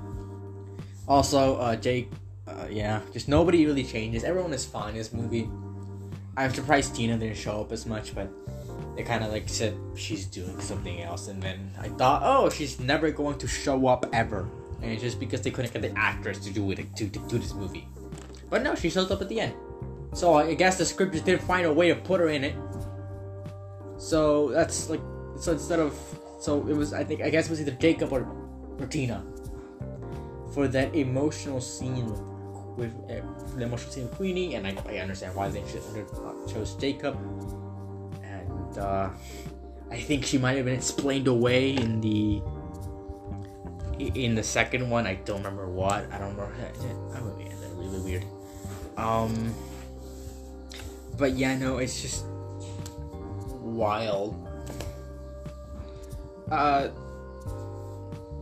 Also, 1.09 1.57
uh, 1.57 1.77
Jake, 1.77 2.11
uh, 2.49 2.67
yeah, 2.69 3.01
just 3.13 3.29
nobody 3.29 3.67
really 3.67 3.85
changes. 3.85 4.25
Everyone 4.25 4.53
is 4.53 4.65
fine 4.65 4.91
in 4.91 4.97
this 4.97 5.13
movie. 5.13 5.49
I'm 6.37 6.53
surprised 6.53 6.95
Tina 6.95 7.17
didn't 7.17 7.37
show 7.37 7.61
up 7.61 7.73
as 7.73 7.87
much, 7.87 8.15
but 8.15 8.29
they 8.97 9.03
kind 9.03 9.25
of 9.25 9.31
like 9.31 9.49
said 9.49 9.77
she's 9.95 10.27
doing 10.27 10.61
something 10.61 11.01
else, 11.03 11.29
and 11.29 11.43
then 11.43 11.71
I 11.81 11.89
thought, 11.89 12.23
oh, 12.25 12.51
she's 12.51 12.79
never 12.79 13.11
going 13.11 13.39
to 13.39 13.49
show 13.49 13.87
up 13.87 14.07
ever, 14.13 14.49
and 14.83 14.91
it's 14.91 15.03
just 15.03 15.19
because 15.19 15.41
they 15.43 15.51
couldn't 15.51 15.73
get 15.73 15.83
the 15.83 15.97
actress 15.99 16.39
to 16.41 16.53
do 16.53 16.71
it 16.71 16.77
to, 16.97 17.09
to 17.09 17.19
do 17.19 17.39
this 17.39 17.55
movie. 17.55 17.89
But 18.51 18.63
no, 18.63 18.75
she 18.75 18.91
shows 18.91 19.11
up 19.11 19.21
at 19.21 19.29
the 19.29 19.41
end. 19.41 19.55
So 20.13 20.35
I 20.35 20.55
guess 20.55 20.79
the 20.79 20.85
script 20.85 21.13
just 21.13 21.25
didn't 21.25 21.43
find 21.43 21.67
a 21.67 21.73
way 21.73 21.89
to 21.89 21.95
put 21.95 22.21
her 22.21 22.29
in 22.29 22.45
it. 22.45 22.55
So 23.99 24.51
that's 24.51 24.89
like, 24.89 25.01
so 25.39 25.53
instead 25.53 25.79
of, 25.79 25.95
so 26.41 26.67
it 26.69 26.77
was 26.77 26.93
I 26.93 27.03
think 27.03 27.23
I 27.23 27.31
guess 27.31 27.47
it 27.47 27.51
was 27.51 27.61
either 27.61 27.73
Jacob 27.73 28.13
or, 28.13 28.27
or 28.79 28.87
Tina 28.87 29.25
for 30.55 30.69
that 30.69 30.95
emotional 30.95 31.61
scene 31.61 32.15
with 32.77 32.95
uh, 33.11 33.21
the 33.57 33.77
scene 33.91 34.05
with 34.05 34.15
Queenie, 34.15 34.55
and 34.55 34.67
I, 34.67 34.77
I 34.89 34.99
understand 34.99 35.35
why 35.35 35.49
they 35.49 35.63
chose 35.63 36.75
Jacob. 36.75 37.17
And 38.23 38.79
uh, 38.79 39.11
I 39.91 39.99
think 39.99 40.25
she 40.25 40.39
might 40.39 40.57
have 40.57 40.67
been 40.67 40.75
explained 40.75 41.27
away 41.27 41.75
in 41.75 42.01
the 42.01 42.43
in 43.99 44.35
the 44.35 44.43
second 44.43 44.91
one. 44.91 45.07
I 45.07 45.15
don't 45.15 45.39
remember 45.39 45.69
what. 45.69 46.11
I 46.13 46.19
don't 46.19 46.37
remember. 46.37 46.55
That 46.59 47.71
really 47.77 48.01
weird. 48.01 48.25
Um, 48.97 49.55
but 51.17 51.33
yeah, 51.33 51.57
no, 51.57 51.79
it's 51.79 52.01
just 52.01 52.25
wild. 53.63 54.43
Uh 56.51 56.89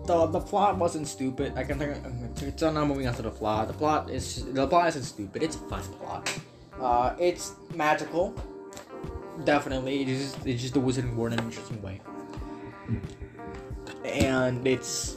the 0.07 0.27
the 0.27 0.41
plot 0.41 0.77
wasn't 0.77 1.09
stupid. 1.09 1.55
I 1.57 1.65
can 1.65 1.79
think. 1.79 2.59
So 2.59 2.71
now 2.71 2.85
moving 2.85 3.07
on 3.07 3.15
to 3.15 3.23
the 3.23 3.31
plot. 3.31 3.69
The 3.69 3.75
plot 3.75 4.11
is 4.11 4.45
the 4.45 4.67
plot 4.67 4.89
isn't 4.89 5.05
stupid. 5.05 5.43
It's 5.43 5.57
a 5.57 5.61
fun 5.61 5.83
plot. 5.99 6.39
Uh, 6.81 7.15
it's 7.19 7.53
magical. 7.75 8.35
Definitely, 9.45 10.03
it's 10.03 10.35
just 10.35 10.47
it's 10.47 10.63
just 10.63 10.75
the 10.75 10.81
world 10.81 11.33
in 11.33 11.39
an 11.39 11.45
interesting 11.45 11.81
way. 11.83 12.01
And 14.05 14.67
it's 14.67 15.17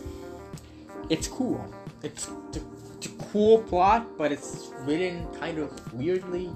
it's 1.10 1.28
cool. 1.28 1.64
It's, 2.04 2.30
it's, 2.50 2.58
a, 2.58 2.62
it's 2.98 3.08
cool 3.32 3.64
plot, 3.64 4.18
but 4.18 4.32
it's 4.32 4.72
written 4.82 5.28
kind 5.40 5.58
of 5.58 5.94
weirdly 5.94 6.50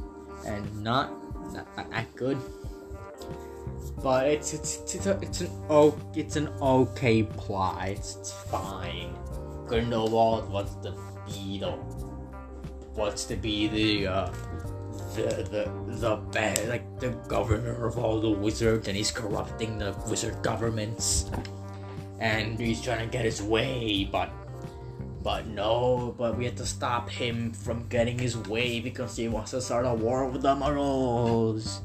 and 0.45 0.83
not 0.83 1.11
not, 1.53 1.67
not 1.77 1.91
that 1.91 2.15
good 2.15 2.37
but 4.01 4.27
it's 4.27 4.53
it's 4.53 4.95
it's, 4.95 5.05
a, 5.05 5.17
it's 5.21 5.41
an 5.41 5.49
oh 5.69 5.97
it's 6.15 6.35
an 6.35 6.49
okay 6.61 7.23
plot. 7.23 7.87
It's, 7.87 8.15
it's 8.15 8.31
fine. 8.31 9.15
Grindelwald 9.67 10.51
wants 10.51 10.75
to 10.83 10.95
be 11.27 11.59
the 11.59 11.77
wants 12.95 13.25
to 13.25 13.35
be 13.35 13.67
the 13.67 14.07
uh, 14.07 14.31
the 15.15 15.47
the 15.51 15.71
the 15.99 16.15
bad 16.31 16.67
like 16.67 16.99
the 16.99 17.09
governor 17.27 17.85
of 17.85 17.97
all 17.97 18.19
the 18.19 18.29
wizards, 18.29 18.87
and 18.87 18.97
he's 18.97 19.11
corrupting 19.11 19.77
the 19.77 19.95
wizard 20.09 20.41
governments, 20.41 21.29
and 22.19 22.59
he's 22.59 22.81
trying 22.81 23.05
to 23.05 23.11
get 23.11 23.25
his 23.25 23.41
way, 23.41 24.07
but. 24.11 24.31
But 25.23 25.45
no, 25.45 26.15
but 26.17 26.35
we 26.35 26.45
have 26.45 26.55
to 26.55 26.65
stop 26.65 27.07
him 27.07 27.53
from 27.53 27.87
getting 27.89 28.17
his 28.17 28.35
way 28.35 28.79
because 28.79 29.15
he 29.15 29.27
wants 29.27 29.51
to 29.51 29.61
start 29.61 29.85
a 29.85 29.93
war 29.93 30.25
with 30.25 30.41
the 30.41 30.55
Muggles 30.55 31.81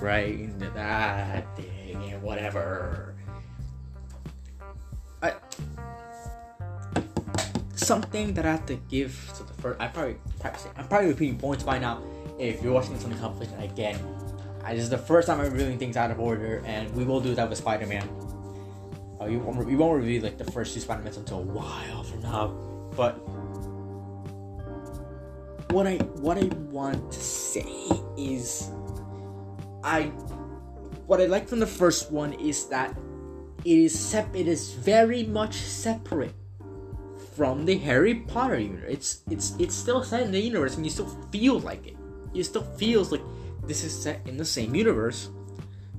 right 0.00 0.38
into 0.40 0.70
that 0.70 1.56
thing 1.56 2.12
and 2.12 2.22
whatever. 2.22 3.14
I, 5.22 5.34
something 7.74 8.34
that 8.34 8.44
I 8.44 8.52
have 8.52 8.66
to 8.66 8.74
give 8.88 9.32
to 9.36 9.42
the 9.44 9.52
first. 9.54 9.80
I 9.80 9.88
probably, 9.88 10.16
I'm 10.76 10.88
probably 10.88 11.08
repeating 11.08 11.38
points 11.38 11.64
by 11.64 11.78
now. 11.78 12.02
If 12.38 12.62
you're 12.62 12.72
watching 12.72 12.94
this 12.94 13.04
on 13.04 13.10
the 13.10 13.16
compilation 13.16 13.58
again, 13.60 13.98
I, 14.62 14.74
this 14.74 14.82
is 14.82 14.90
the 14.90 14.98
first 14.98 15.28
time 15.28 15.40
I'm 15.40 15.50
reviewing 15.50 15.78
things 15.78 15.96
out 15.96 16.10
of 16.10 16.20
order, 16.20 16.62
and 16.66 16.92
we 16.94 17.04
will 17.04 17.20
do 17.20 17.34
that 17.34 17.48
with 17.48 17.58
Spider-Man. 17.58 18.02
Uh, 19.18 19.26
won't, 19.26 19.66
we 19.66 19.76
won't 19.76 19.98
review 19.98 20.20
like 20.20 20.36
the 20.36 20.44
first 20.44 20.74
two 20.74 20.80
Spider-Mans 20.80 21.16
until 21.16 21.38
a 21.38 21.42
while 21.42 22.02
from 22.02 22.20
now, 22.22 22.48
but 22.96 23.12
what 25.72 25.86
I 25.86 25.96
what 25.96 26.36
I 26.36 26.44
want 26.70 27.12
to 27.12 27.20
say 27.20 27.88
is 28.18 28.70
I 29.82 30.04
what 31.06 31.20
I 31.20 31.26
like 31.26 31.48
from 31.48 31.60
the 31.60 31.66
first 31.66 32.10
one 32.10 32.32
is 32.34 32.66
that 32.66 32.96
it 33.64 33.78
is 33.78 33.98
sep- 33.98 34.34
it 34.34 34.48
is 34.48 34.72
very 34.74 35.24
much 35.24 35.54
separate 35.54 36.34
from 37.34 37.64
the 37.64 37.76
Harry 37.78 38.14
Potter 38.14 38.58
universe. 38.58 38.86
It's 38.88 39.22
it's 39.30 39.54
it's 39.58 39.74
still 39.74 40.02
set 40.02 40.22
in 40.22 40.32
the 40.32 40.40
universe 40.40 40.76
and 40.76 40.84
you 40.84 40.90
still 40.90 41.08
feel 41.30 41.60
like 41.60 41.86
it. 41.86 41.96
It 42.34 42.44
still 42.44 42.64
feels 42.76 43.12
like 43.12 43.22
this 43.66 43.84
is 43.84 43.92
set 43.92 44.26
in 44.26 44.36
the 44.36 44.44
same 44.44 44.74
universe. 44.74 45.30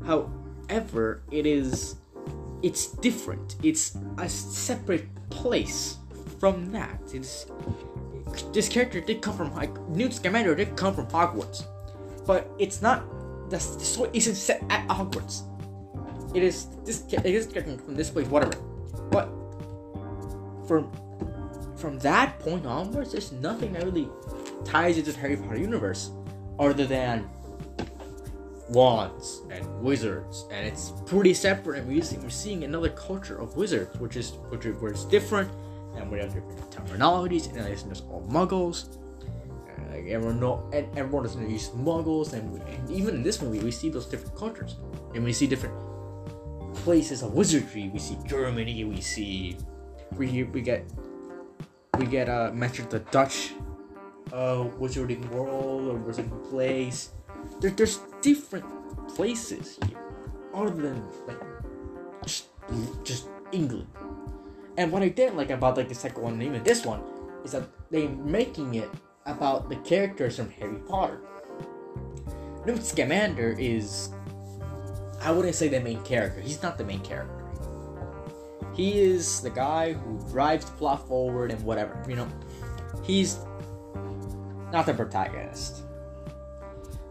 However, 0.06 1.22
it 1.32 1.46
is 1.46 1.96
it's 2.64 2.88
different. 2.88 3.56
It's 3.64 3.98
a 4.18 4.28
separate 4.28 5.08
place 5.30 5.98
from 6.40 6.72
that. 6.72 7.00
It's 7.14 7.46
this 8.54 8.70
character 8.70 9.02
did 9.02 9.22
come 9.22 9.36
from 9.38 9.54
like 9.54 9.78
Newt 9.90 10.14
Scamander 10.14 10.56
did 10.56 10.76
come 10.76 10.94
from 10.96 11.08
Hogwarts, 11.08 11.66
but 12.26 12.50
it's 12.60 12.82
not 12.82 13.04
the 13.50 13.60
story 13.60 14.10
isn't 14.14 14.36
set 14.36 14.64
at 14.70 14.88
Hogwarts. 14.88 15.44
it 16.36 16.44
is 16.44 16.68
this 16.84 17.04
it 17.12 17.26
is 17.26 17.46
getting 17.46 17.78
from 17.78 17.96
this 17.96 18.10
place, 18.10 18.28
whatever. 18.28 18.56
But 19.10 19.30
from 20.68 20.92
from 21.78 22.00
that 22.00 22.40
point 22.40 22.66
onwards, 22.66 23.12
there's 23.12 23.32
nothing 23.32 23.74
that 23.74 23.84
really 23.84 24.10
ties 24.66 24.98
into 24.98 25.12
the 25.12 25.20
Harry 25.20 25.38
Potter 25.38 25.60
universe 25.60 26.12
other 26.60 26.86
than 26.86 27.30
wands 28.70 29.42
and 29.50 29.82
wizards, 29.82 30.46
and 30.52 30.68
it's 30.68 30.92
pretty 31.06 31.34
separate. 31.34 31.80
And 31.80 31.88
we're 31.88 32.02
seeing, 32.02 32.22
we're 32.22 32.30
seeing 32.30 32.64
another 32.64 32.90
culture 32.90 33.40
of 33.40 33.56
wizards, 33.56 33.98
which 34.00 34.18
is 34.18 34.32
which 34.50 34.66
is 34.66 34.76
where 34.82 34.92
it's 34.92 35.06
different, 35.06 35.50
and 35.96 36.12
we 36.12 36.20
have 36.20 36.34
different 36.34 36.70
terminologies, 36.72 37.48
and 37.50 37.58
it's 37.68 37.84
just 37.84 38.04
all 38.10 38.28
muggles. 38.30 38.98
Like 39.92 40.08
everyone 40.08 40.40
know, 40.40 40.70
and 40.74 40.86
everyone 40.98 41.24
doesn't 41.24 41.50
use 41.50 41.70
muggles, 41.70 42.34
and, 42.34 42.62
and 42.62 42.90
even 42.90 43.16
in 43.16 43.24
this 43.24 43.42
movie, 43.42 43.60
we 43.60 43.72
see 43.72 43.90
those 43.90 44.06
different 44.06 44.36
cultures, 44.36 44.76
and 45.14 45.24
we 45.24 45.34
see 45.34 45.48
different 45.48 45.76
places 46.84 47.22
of 47.22 47.34
wizardry. 47.34 47.90
We 47.90 48.00
see 48.00 48.18
Germany, 48.26 48.84
we 48.84 49.02
see 49.02 49.58
we 50.16 50.44
we 50.44 50.62
get 50.62 50.86
we 51.98 52.06
get 52.06 52.30
uh 52.30 52.52
mentioned 52.54 52.90
the 52.90 53.00
Dutch 53.00 53.54
uh 54.34 54.66
wizarding 54.80 55.28
world 55.30 55.88
or 55.88 56.00
wizarding 56.00 56.32
place. 56.50 57.12
There, 57.62 57.72
there's 57.72 58.00
different 58.22 58.66
places 59.16 59.78
here, 59.88 59.98
other 60.54 60.72
than 60.72 61.04
like 61.28 61.42
just, 62.24 62.48
just 63.04 63.28
England. 63.52 63.88
And 64.78 64.92
what 64.92 65.02
I 65.02 65.10
didn't 65.10 65.38
like 65.38 65.50
about 65.50 65.78
like 65.78 65.90
the 65.90 65.96
second 65.96 66.22
one 66.22 66.34
and 66.34 66.44
even 66.44 66.64
this 66.64 66.86
one 66.86 67.02
is 67.44 67.52
that 67.52 67.64
they're 67.90 68.10
making 68.10 68.76
it 68.76 68.90
about 69.28 69.70
the 69.70 69.76
characters 69.78 70.38
from 70.38 70.50
Harry 70.52 70.80
Potter. 70.88 71.22
Newt 72.66 72.84
Scamander 72.84 73.56
is 73.60 74.10
I 75.22 75.32
wouldn't 75.32 75.56
say 75.56 75.68
the 75.68 75.80
main 75.80 76.02
character. 76.04 76.42
He's 76.42 76.62
not 76.64 76.78
the 76.78 76.84
main 76.84 77.02
character. 77.02 77.34
He 78.74 79.00
is 79.00 79.42
the 79.42 79.50
guy 79.50 79.94
who 79.94 80.20
drives 80.30 80.66
the 80.66 80.72
plot 80.72 81.08
forward 81.08 81.52
and 81.52 81.62
whatever. 81.64 82.02
You 82.08 82.16
know, 82.16 82.28
he's 83.04 83.40
not 84.72 84.86
the 84.86 84.94
protagonist. 84.94 85.84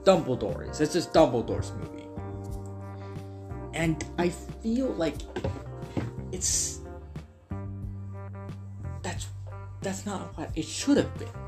Dumbledore 0.04 0.70
is. 0.70 0.80
It's 0.80 0.92
just 0.92 1.12
Dumbledore's 1.12 1.72
movie. 1.72 2.04
And 3.74 4.02
I 4.18 4.30
feel 4.30 4.86
like 4.94 5.16
it's 6.32 6.80
that's 9.02 9.26
that's 9.82 10.06
not 10.06 10.36
what 10.38 10.50
it 10.54 10.64
should 10.64 10.96
have 10.96 11.18
been. 11.18 11.45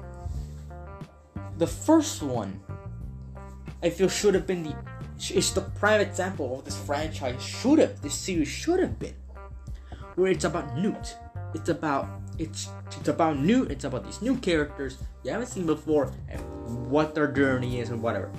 The 1.59 1.67
first 1.67 2.23
one 2.23 2.61
I 3.83 3.91
feel 3.91 4.09
should 4.09 4.35
have 4.35 4.47
been 4.47 4.63
the 4.63 4.75
it's 5.19 5.51
the 5.51 5.63
prime 5.63 6.01
example 6.01 6.59
of 6.59 6.65
this 6.65 6.79
franchise 6.79 7.43
should 7.43 7.81
have 7.81 8.01
this 8.01 8.15
series 8.15 8.49
should 8.49 8.81
have 8.81 8.99
been. 8.99 9.15
Where 10.15 10.31
it's 10.31 10.45
about 10.45 10.77
Newt. 10.79 11.17
It's 11.55 11.69
about 11.69 12.09
it's 12.39 12.69
it's 12.87 13.09
about 13.09 13.39
Newt, 13.39 13.71
it's 13.71 13.85
about 13.85 14.05
these 14.05 14.23
new 14.23 14.37
characters 14.37 14.99
you 15.25 15.33
haven't 15.33 15.49
seen 15.49 15.67
before 15.67 16.13
and 16.29 16.41
what 16.89 17.15
their 17.15 17.27
journey 17.27 17.81
is 17.81 17.91
and 17.91 18.03
whatever. 18.03 18.31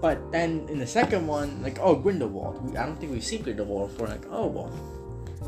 But 0.00 0.30
then 0.30 0.68
in 0.68 0.78
the 0.78 0.86
second 0.86 1.26
one, 1.26 1.60
like, 1.62 1.78
oh, 1.80 1.96
Grindelwald. 1.96 2.76
I 2.76 2.86
don't 2.86 2.96
think 3.00 3.10
we've 3.10 3.24
seen 3.24 3.42
Grindelwald 3.42 3.90
before. 3.90 4.06
Like, 4.06 4.26
oh, 4.30 4.46
well. 4.46 4.72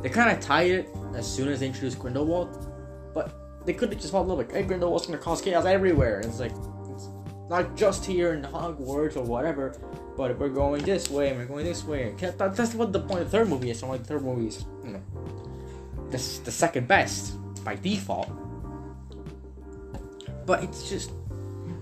They 0.02 0.08
kind 0.08 0.36
of 0.36 0.40
tied 0.42 0.70
it 0.70 0.88
as 1.14 1.30
soon 1.30 1.48
as 1.48 1.60
they 1.60 1.66
introduced 1.66 1.98
Grindelwald. 1.98 2.66
But 3.14 3.49
they 3.70 3.78
could 3.78 3.90
have 3.92 4.00
just 4.00 4.10
followed 4.10 4.34
like, 4.34 4.50
hey, 4.50 4.64
Grindelwald's 4.64 5.06
going 5.06 5.16
to 5.16 5.24
cause 5.24 5.40
chaos 5.40 5.64
everywhere. 5.64 6.16
And 6.16 6.24
it's 6.24 6.40
like, 6.40 6.50
it's 6.92 7.08
not 7.48 7.76
just 7.76 8.04
here 8.04 8.32
in 8.32 8.42
Hogwarts 8.42 9.16
or 9.16 9.22
whatever, 9.22 9.76
but 10.16 10.36
we're 10.40 10.48
going 10.48 10.82
this 10.82 11.08
way 11.08 11.28
and 11.28 11.38
we're 11.38 11.44
going 11.44 11.64
this 11.64 11.84
way. 11.84 12.12
That's 12.18 12.74
what 12.74 12.92
the 12.92 12.98
point 12.98 13.20
of 13.20 13.30
the 13.30 13.38
third 13.38 13.48
movie 13.48 13.70
is. 13.70 13.78
So, 13.78 13.86
like, 13.86 14.02
the 14.02 14.08
third 14.08 14.24
movie 14.24 14.48
is, 14.48 14.64
you 14.84 14.90
know, 14.94 15.02
the 16.10 16.18
second 16.18 16.88
best 16.88 17.36
by 17.64 17.76
default. 17.76 18.28
But 20.46 20.64
it's 20.64 20.90
just 20.90 21.12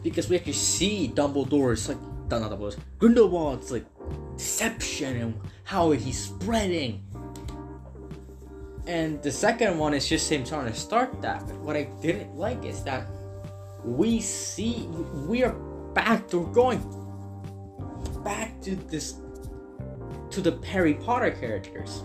because 0.02 0.28
we 0.28 0.36
actually 0.36 0.52
see 0.52 1.10
Dumbledore's 1.14 1.88
like 1.88 1.96
not 2.30 2.50
Dumbledore's 2.50 2.76
Grindelwald's 2.98 3.72
like 3.72 3.86
deception 4.36 5.16
and 5.16 5.40
how 5.64 5.92
he's 5.92 6.22
spreading. 6.22 7.02
And 8.88 9.22
the 9.22 9.30
second 9.30 9.76
one 9.76 9.92
is 9.92 10.08
just 10.08 10.32
him 10.32 10.44
trying 10.44 10.66
to 10.66 10.74
start 10.74 11.20
that. 11.20 11.46
But 11.46 11.58
what 11.58 11.76
I 11.76 11.84
didn't 12.00 12.34
like 12.34 12.64
is 12.64 12.82
that 12.84 13.06
we 13.84 14.20
see 14.20 14.88
we 15.28 15.44
are 15.44 15.52
back 15.92 16.26
to 16.30 16.46
going 16.54 16.80
back 18.24 18.60
to 18.62 18.76
this 18.76 19.20
to 20.30 20.40
the 20.40 20.58
Harry 20.66 20.94
Potter 20.94 21.30
characters. 21.30 22.02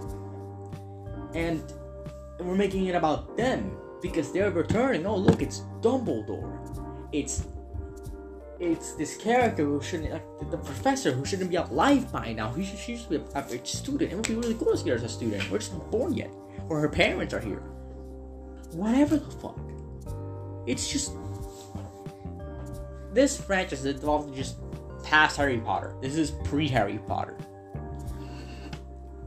And 1.34 1.64
we're 2.40 2.56
making 2.56 2.88
it 2.88 2.96
about 2.96 3.38
them 3.38 3.78
because 4.02 4.34
they're 4.34 4.52
returning. 4.52 5.06
Oh, 5.06 5.16
look, 5.16 5.42
it's 5.42 5.62
Dumbledore. 5.80 6.52
It's 7.14 7.48
it's 8.60 8.94
this 8.94 9.18
character 9.18 9.64
who 9.64 9.82
shouldn't 9.82 10.14
uh, 10.14 10.20
like 10.40 10.52
the 10.52 10.58
professor 10.58 11.12
who 11.12 11.26
shouldn't 11.26 11.50
be 11.50 11.56
alive 11.56 12.12
by 12.12 12.34
now. 12.34 12.52
He 12.52 12.66
should, 12.66 12.80
she 12.80 12.98
should 12.98 13.10
be 13.10 13.16
an 13.16 13.26
average 13.36 13.68
student. 13.68 14.12
It 14.12 14.16
would 14.16 14.28
be 14.28 14.36
really 14.36 14.56
cool 14.56 14.72
to 14.72 14.78
see 14.78 14.90
her 14.90 14.96
as 14.96 15.04
a 15.04 15.10
student. 15.10 15.50
We're 15.50 15.60
just 15.60 15.74
not 15.74 15.90
born 15.92 16.14
yet, 16.14 16.30
or 16.70 16.80
her 16.80 16.90
parents 16.90 17.34
are 17.34 17.40
here. 17.40 17.64
Whatever 18.72 19.18
the 19.18 19.32
fuck. 19.32 19.60
It's 20.66 20.92
just 20.92 21.12
this 23.14 23.40
franchise 23.40 23.86
is 23.86 23.98
evolved 23.98 24.36
just 24.36 24.58
past 25.04 25.38
Harry 25.38 25.60
Potter. 25.60 25.94
This 26.02 26.16
is 26.16 26.32
pre 26.44 26.68
Harry 26.68 27.00
Potter, 27.08 27.38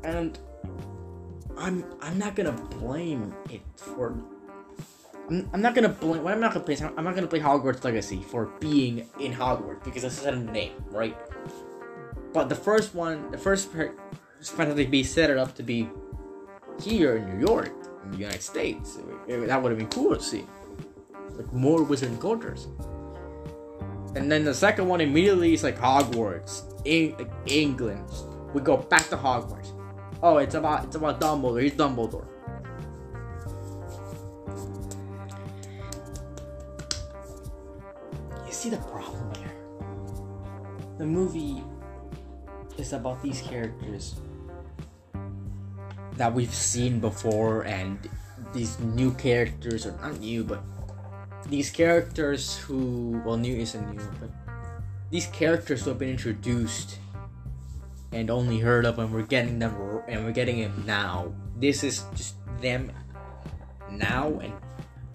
and 0.03 0.39
I'm 1.57 1.85
I'm 2.01 2.19
not 2.19 2.35
gonna 2.35 2.53
blame 2.53 3.35
it 3.51 3.63
for. 3.77 4.17
I'm, 5.29 5.49
I'm 5.53 5.61
not 5.61 5.75
gonna 5.75 5.89
blame. 5.89 6.27
I'm 6.27 6.41
not 6.41 6.53
gonna 6.53 6.65
play. 6.65 6.77
I'm 6.97 7.05
not 7.05 7.15
gonna 7.15 7.27
play 7.27 7.41
Hogwarts 7.41 7.85
Legacy 7.85 8.23
for 8.23 8.47
being 8.61 9.09
in 9.21 9.33
Hogwarts 9.33 9.85
because 9.85 10.03
this 10.03 10.19
is 10.21 10.25
a 10.27 10.37
name, 10.37 10.73
right? 10.91 11.17
But 12.33 12.49
the 12.49 12.55
first 12.55 12.95
one, 12.95 13.31
the 13.31 13.39
first 13.39 13.73
part, 13.73 13.99
Fantasy 14.43 14.87
Beast 14.87 15.15
set 15.15 15.31
it 15.31 15.39
up 15.39 15.55
to 15.57 15.63
be 15.63 15.89
here 16.81 17.17
in 17.17 17.39
New 17.39 17.47
York, 17.47 17.73
in 18.05 18.11
the 18.13 18.19
United 18.19 18.43
States. 18.43 18.99
That 19.29 19.63
would 19.63 19.71
have 19.71 19.79
been 19.79 19.89
cool 19.89 20.15
to 20.17 20.23
see, 20.23 20.45
like 21.35 21.53
more 21.53 21.83
wizard 21.83 22.19
cultures. 22.21 22.69
And 24.15 24.33
then 24.33 24.45
the 24.45 24.55
second 24.55 24.89
one 24.89 25.01
immediately 25.01 25.53
is 25.53 25.63
like 25.63 25.79
Hogwarts, 25.79 26.63
in, 26.85 27.15
like 27.19 27.31
England. 27.47 28.11
We 28.55 28.63
go 28.63 28.79
back 28.79 29.09
to 29.11 29.17
Hogwarts. 29.17 29.73
Oh, 30.23 30.39
it's 30.39 30.55
about 30.55 30.85
it's 30.87 30.97
about 30.97 31.21
Dumbledore. 31.21 31.63
He's 31.63 31.73
Dumbledore. 31.73 32.27
You 38.47 38.53
see 38.53 38.71
the 38.71 38.79
problem 38.79 39.35
here. 39.35 39.53
The 40.97 41.05
movie 41.05 41.63
is 42.79 42.95
about 42.95 43.23
these 43.23 43.43
characters 43.43 44.15
that 46.17 46.33
we've 46.33 46.55
seen 46.55 47.01
before 47.01 47.63
and 47.63 48.09
these 48.53 48.79
new 48.81 49.13
characters 49.15 49.87
are 49.87 49.97
not 50.01 50.19
new 50.21 50.45
but 50.45 50.63
these 51.49 51.71
characters 51.71 52.57
who 52.59 53.21
well 53.25 53.37
new 53.37 53.57
isn't 53.57 53.91
new 53.95 54.03
but 54.21 54.31
these 55.11 55.27
characters 55.27 55.85
who 55.85 55.91
have 55.91 55.99
been 55.99 56.11
introduced 56.11 56.99
and 58.13 58.31
only 58.31 58.59
heard 58.59 58.87
of 58.87 58.99
and 58.99 59.13
we're 59.13 59.23
getting 59.23 59.59
them 59.59 59.75
and 60.09 60.25
we're 60.25 60.33
getting 60.33 60.61
them 60.63 60.85
now. 60.87 61.33
This 61.57 61.85
is 61.85 62.05
just 62.15 62.35
them 62.61 62.91
now 63.91 64.29
and 64.41 64.53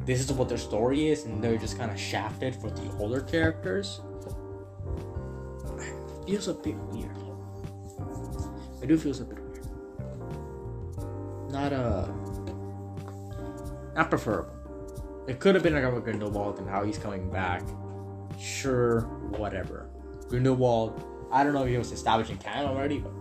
this 0.06 0.20
is 0.20 0.32
what 0.32 0.50
their 0.50 0.58
story 0.58 1.10
is 1.10 1.26
and 1.26 1.44
they're 1.44 1.58
just 1.58 1.78
kind 1.78 1.92
of 1.92 2.00
shafted 2.00 2.56
for 2.56 2.70
the 2.70 2.90
older 3.00 3.22
characters. 3.22 4.02
It 6.28 6.28
feels 6.28 6.48
a 6.48 6.54
bit 6.54 6.76
weird. 6.76 7.18
It 8.82 8.88
do 8.88 8.98
feels 8.98 9.20
a 9.20 9.26
bit. 9.26 9.41
Not 11.52 11.74
a 11.74 12.10
not 13.96 14.10
preferable. 14.10 14.56
It 15.28 15.40
could 15.40 15.54
have 15.56 15.64
been 15.64 15.74
like 15.74 15.84
a 15.84 16.00
Grindelwald 16.00 16.60
and 16.60 16.70
how 16.70 16.84
he's 16.84 16.98
coming 16.98 17.30
back. 17.30 17.62
Sure, 18.40 19.02
whatever. 19.38 19.90
Grindelwald 20.30 21.06
I 21.32 21.46
don't 21.46 21.54
know 21.54 21.64
if 21.64 21.70
he 21.70 21.78
was 21.78 21.94
established 21.94 22.30
in 22.30 22.38
Canada 22.38 22.68
already, 22.68 23.00
but 23.00 23.14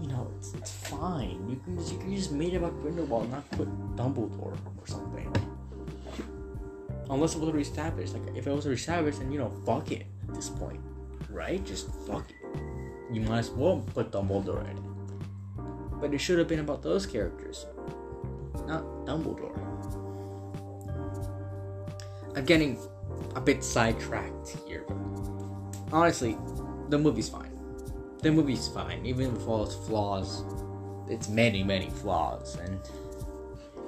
you 0.00 0.08
know, 0.08 0.32
it's, 0.38 0.54
it's 0.54 0.72
fine. 0.72 1.46
You 1.48 1.56
can 1.56 1.76
you 1.76 1.98
can 1.98 2.16
just 2.16 2.32
made 2.32 2.54
about 2.54 2.80
Grindelwald, 2.80 3.30
not 3.30 3.48
put 3.50 3.68
Dumbledore 3.94 4.56
or 4.56 4.86
something. 4.86 5.30
Unless 7.10 7.34
it 7.34 7.40
was 7.40 7.52
reestablished. 7.52 8.14
Like 8.14 8.34
if 8.34 8.46
it 8.46 8.52
was 8.52 8.66
reestablished, 8.66 9.18
then 9.18 9.30
you 9.30 9.38
know, 9.38 9.50
fuck 9.66 9.92
it 9.92 10.06
at 10.28 10.34
this 10.34 10.48
point, 10.48 10.80
right? 11.30 11.62
Just 11.64 11.90
fuck 12.06 12.30
it. 12.30 12.36
You 13.12 13.20
might 13.22 13.40
as 13.40 13.50
well 13.50 13.84
put 13.94 14.10
Dumbledore 14.10 14.62
in 14.70 14.78
it. 14.78 14.87
But 16.00 16.14
it 16.14 16.18
should 16.18 16.38
have 16.38 16.48
been 16.48 16.60
about 16.60 16.82
those 16.82 17.06
characters, 17.06 17.66
not 18.66 18.84
Dumbledore. 19.04 19.56
I'm 22.36 22.44
getting 22.44 22.78
a 23.34 23.40
bit 23.40 23.64
sidetracked 23.64 24.56
here, 24.66 24.84
but 24.86 24.96
honestly, 25.92 26.36
the 26.88 26.98
movie's 26.98 27.28
fine. 27.28 27.50
the 28.22 28.30
movie's 28.32 28.68
fine, 28.68 29.06
even 29.06 29.32
with 29.32 29.46
all 29.46 29.64
its 29.64 29.74
flaws. 29.74 30.44
It's 31.08 31.28
many, 31.28 31.62
many 31.62 31.88
flaws, 31.88 32.56
and 32.56 32.78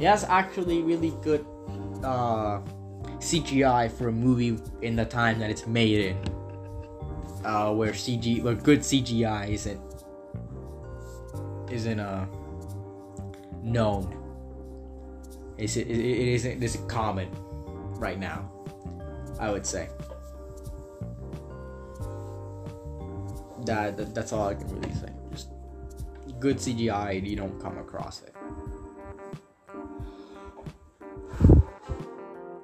it 0.01 0.07
has 0.07 0.25
actually 0.25 0.83
really 0.83 1.13
good 1.23 1.45
uh, 2.03 2.61
CGI 3.19 3.91
for 3.93 4.09
a 4.09 4.13
movie 4.13 4.59
in 4.83 4.97
the 4.97 5.05
time 5.05 5.39
that 5.41 5.51
it's 5.51 5.67
made 5.67 6.07
in, 6.07 6.17
uh, 7.45 7.73
where 7.73 7.93
CG, 7.93 8.43
where 8.43 8.55
good 8.55 8.81
CGI 8.81 9.51
isn't 9.51 9.81
isn't 11.71 12.01
uh 12.01 12.27
known. 13.63 14.17
It's, 15.59 15.77
it, 15.77 15.89
it 15.89 16.29
isn't 16.35 16.61
this 16.61 16.77
common 16.89 17.29
right 17.99 18.19
now. 18.19 18.51
I 19.39 19.51
would 19.51 19.67
say. 19.67 19.89
That, 23.67 23.97
that 23.97 24.15
that's 24.15 24.33
all 24.33 24.49
I 24.49 24.55
can 24.55 24.69
really 24.69 24.95
say. 24.95 25.09
Just 25.31 25.49
good 26.39 26.57
CGI, 26.57 27.27
you 27.27 27.37
don't 27.37 27.61
come 27.61 27.79
across 27.79 28.23
it. 28.23 28.35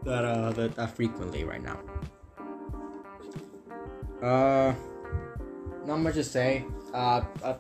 That 0.05 0.25
uh 0.25 0.53
that, 0.53 0.75
that 0.77 0.97
frequently 0.97 1.45
right 1.45 1.62
now. 1.62 1.79
Uh, 4.23 4.75
not 5.85 5.99
much 6.01 6.14
to 6.14 6.25
say. 6.25 6.64
Uh, 6.95 7.23
uh 7.42 7.55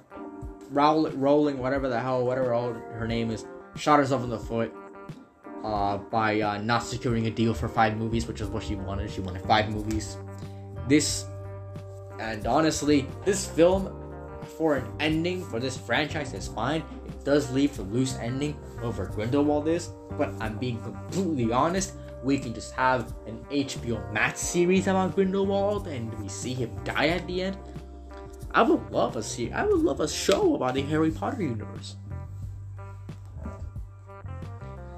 Roll, 0.70 1.08
rolling 1.10 1.58
whatever 1.58 1.88
the 1.88 2.00
hell 2.00 2.24
whatever 2.24 2.54
her 2.98 3.06
name 3.06 3.30
is 3.30 3.44
shot 3.76 3.98
herself 3.98 4.24
in 4.24 4.30
the 4.30 4.38
foot 4.38 4.72
uh, 5.64 5.98
by 5.98 6.40
uh, 6.40 6.58
not 6.58 6.82
securing 6.82 7.26
a 7.26 7.30
deal 7.30 7.52
for 7.52 7.68
five 7.68 7.96
movies, 7.96 8.26
which 8.26 8.40
is 8.40 8.48
what 8.48 8.62
she 8.62 8.74
wanted. 8.74 9.10
She 9.10 9.20
wanted 9.20 9.42
five 9.42 9.68
movies. 9.70 10.16
This, 10.88 11.26
and 12.20 12.46
honestly, 12.46 13.06
this 13.24 13.46
film 13.46 13.92
for 14.56 14.76
an 14.76 14.86
ending 15.00 15.44
for 15.44 15.58
this 15.58 15.76
franchise 15.76 16.32
is 16.32 16.46
fine. 16.46 16.82
It 17.06 17.24
does 17.24 17.50
leave 17.50 17.78
a 17.78 17.82
loose 17.82 18.16
ending 18.18 18.56
over 18.82 19.06
Grindelwald 19.06 19.66
is, 19.66 19.90
but 20.12 20.30
I'm 20.40 20.56
being 20.58 20.80
completely 20.82 21.52
honest. 21.52 21.94
We 22.22 22.38
can 22.38 22.54
just 22.54 22.72
have 22.74 23.12
an 23.26 23.44
HBO 23.50 24.12
Max 24.12 24.40
series 24.40 24.86
about 24.86 25.14
Grindelwald 25.14 25.88
and 25.88 26.12
we 26.20 26.28
see 26.28 26.54
him 26.54 26.70
die 26.84 27.08
at 27.08 27.26
the 27.26 27.42
end. 27.42 27.56
I 28.56 28.62
would 28.62 28.90
love 28.90 29.16
a 29.16 29.22
see. 29.22 29.52
I 29.52 29.66
would 29.66 29.80
love 29.80 30.00
a 30.00 30.08
show 30.08 30.54
about 30.54 30.72
the 30.72 30.80
Harry 30.80 31.10
Potter 31.10 31.42
universe. 31.42 31.96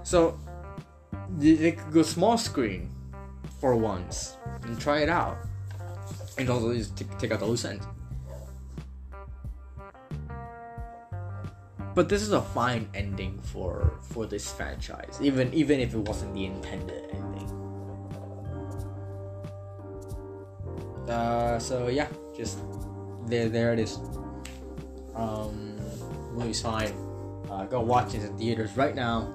So 0.05 0.38
they 1.37 1.73
could 1.73 1.92
go 1.92 2.03
small 2.03 2.38
screen 2.38 2.94
for 3.61 3.75
once 3.75 4.37
and 4.62 4.79
try 4.79 5.01
it 5.01 5.09
out, 5.09 5.38
and 6.38 6.49
also 6.49 6.73
just 6.73 6.97
t- 6.97 7.05
take 7.18 7.33
out 7.33 7.40
the 7.40 7.47
loose 7.47 7.64
ends. 7.64 7.85
But 11.97 12.09
this 12.09 12.23
is 12.23 12.31
a 12.31 12.42
fine 12.55 12.88
ending 12.94 13.40
for 13.42 13.99
for 14.03 14.25
this 14.25 14.53
franchise, 14.53 15.18
even 15.21 15.53
even 15.53 15.81
if 15.81 15.94
it 15.94 16.03
wasn't 16.07 16.33
the 16.33 16.47
intended 16.47 17.11
ending. 17.11 17.51
Uh, 21.11 21.59
so 21.59 21.88
yeah, 21.88 22.07
just 22.37 22.59
there 23.29 23.49
there 23.49 23.73
it 23.73 23.79
is. 23.79 23.99
Um, 25.14 25.77
movie's 26.35 26.62
fine. 26.62 26.93
Uh, 27.51 27.64
go 27.64 27.81
watch 27.81 28.14
it 28.14 28.23
in 28.23 28.37
theaters 28.38 28.77
right 28.77 28.95
now 28.95 29.35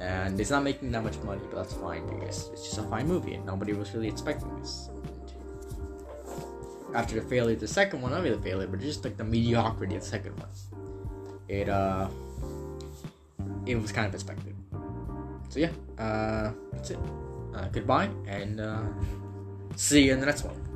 and 0.00 0.40
it's 0.40 0.50
not 0.50 0.62
making 0.62 0.92
that 0.92 1.02
much 1.02 1.18
money, 1.18 1.40
but 1.50 1.56
that's 1.56 1.74
fine 1.74 2.06
because 2.06 2.48
it's 2.52 2.62
just 2.62 2.78
a 2.78 2.82
fine 2.84 3.06
movie, 3.06 3.34
and 3.34 3.44
nobody 3.44 3.72
was 3.72 3.92
really 3.94 4.08
expecting 4.08 4.54
this. 4.60 4.90
After 6.94 7.20
the 7.20 7.28
failure 7.28 7.54
of 7.54 7.60
the 7.60 7.68
second 7.68 8.00
one, 8.00 8.12
not 8.12 8.22
really 8.22 8.36
the 8.36 8.42
failure, 8.42 8.66
but 8.66 8.80
just 8.80 9.04
like 9.04 9.16
the 9.16 9.24
mediocrity 9.24 9.96
of 9.96 10.02
the 10.02 10.08
second 10.08 10.38
one, 10.38 10.48
it 11.48 11.68
uh, 11.68 12.08
it 13.66 13.74
was 13.76 13.92
kind 13.92 14.06
of 14.06 14.14
expected. 14.14 14.54
So 15.48 15.60
yeah, 15.60 15.70
uh, 15.98 16.52
that's 16.72 16.90
it. 16.90 16.98
Uh, 17.54 17.66
goodbye, 17.68 18.08
and 18.26 18.60
uh, 18.60 18.82
see 19.74 20.06
you 20.06 20.12
in 20.12 20.20
the 20.20 20.26
next 20.26 20.44
one. 20.44 20.67